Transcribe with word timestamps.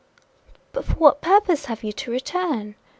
"But 0.73 0.83
for 0.85 0.95
what 0.95 1.21
purpose 1.21 1.65
have 1.65 1.83
you 1.83 1.91
to 1.91 2.09
return?" 2.09 2.73